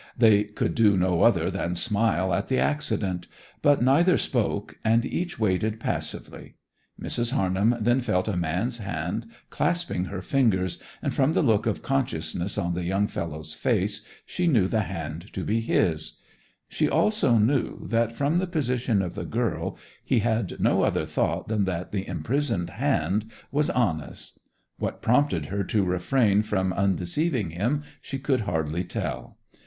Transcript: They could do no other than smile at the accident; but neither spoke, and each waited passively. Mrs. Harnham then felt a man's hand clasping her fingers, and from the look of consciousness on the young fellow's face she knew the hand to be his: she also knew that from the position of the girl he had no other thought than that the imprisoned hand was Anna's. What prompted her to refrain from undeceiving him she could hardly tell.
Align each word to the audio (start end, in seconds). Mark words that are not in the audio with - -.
They 0.17 0.45
could 0.45 0.73
do 0.73 0.97
no 0.97 1.21
other 1.21 1.51
than 1.51 1.75
smile 1.75 2.33
at 2.33 2.47
the 2.47 2.57
accident; 2.57 3.27
but 3.61 3.83
neither 3.83 4.17
spoke, 4.17 4.79
and 4.83 5.05
each 5.05 5.37
waited 5.37 5.79
passively. 5.79 6.55
Mrs. 6.99 7.29
Harnham 7.33 7.75
then 7.79 8.01
felt 8.01 8.27
a 8.27 8.35
man's 8.35 8.79
hand 8.79 9.27
clasping 9.51 10.05
her 10.05 10.23
fingers, 10.23 10.81
and 11.03 11.13
from 11.13 11.33
the 11.33 11.43
look 11.43 11.67
of 11.67 11.83
consciousness 11.83 12.57
on 12.57 12.73
the 12.73 12.83
young 12.83 13.05
fellow's 13.05 13.53
face 13.53 14.03
she 14.25 14.47
knew 14.47 14.67
the 14.67 14.79
hand 14.81 15.31
to 15.33 15.43
be 15.43 15.61
his: 15.61 16.17
she 16.67 16.89
also 16.89 17.37
knew 17.37 17.85
that 17.85 18.11
from 18.11 18.39
the 18.39 18.47
position 18.47 19.03
of 19.03 19.13
the 19.13 19.23
girl 19.23 19.77
he 20.03 20.17
had 20.21 20.59
no 20.59 20.81
other 20.81 21.05
thought 21.05 21.47
than 21.47 21.65
that 21.65 21.91
the 21.91 22.07
imprisoned 22.07 22.71
hand 22.71 23.29
was 23.51 23.69
Anna's. 23.69 24.39
What 24.79 25.03
prompted 25.03 25.45
her 25.53 25.63
to 25.65 25.85
refrain 25.85 26.41
from 26.41 26.73
undeceiving 26.73 27.51
him 27.51 27.83
she 28.01 28.17
could 28.17 28.41
hardly 28.41 28.83
tell. 28.83 29.37